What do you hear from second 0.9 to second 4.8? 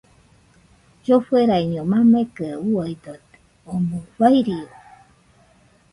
Llofueraɨño mamekɨ uiadote, omɨ farió